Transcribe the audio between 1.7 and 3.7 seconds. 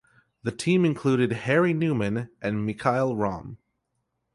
Newman and Mikhail Romm.